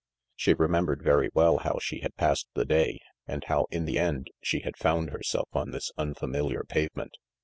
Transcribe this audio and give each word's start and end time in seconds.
She 0.35 0.55
remembered 0.55 1.03
very 1.03 1.29
well 1.35 1.59
how 1.59 1.77
she 1.79 1.99
had 1.99 2.15
passed 2.15 2.47
the 2.55 2.65
day, 2.65 3.01
and 3.27 3.43
how, 3.43 3.67
in 3.69 3.85
the 3.85 3.99
end, 3.99 4.31
she 4.41 4.61
had 4.61 4.75
found 4.75 5.11
herself 5.11 5.49
on 5.53 5.69
this 5.69 5.91
unfamiliar 5.95 6.63
pavement. 6.67 7.17